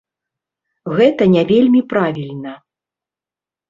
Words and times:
Гэта 0.95 1.23
не 1.35 1.43
вельмі 1.53 1.81
правільна. 1.95 2.59